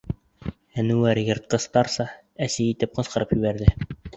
[0.83, 2.09] Әнүәр йыртҡыстарса,
[2.49, 3.79] әсе итеп, ҡысҡырып ебәрҙе.